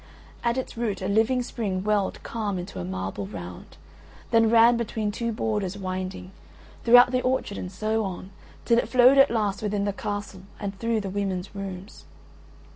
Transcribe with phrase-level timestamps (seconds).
[0.43, 3.77] At its root a living spring welled calm into a marble round,
[4.31, 6.31] then ran between two borders winding,
[6.83, 8.31] throughout the orchard and so, on,
[8.65, 12.05] till it flowed at last within the castle and through the women's rooms.